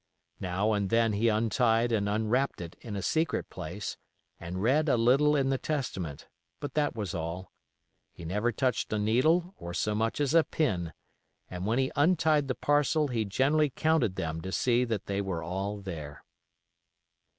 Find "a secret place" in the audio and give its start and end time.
2.95-3.97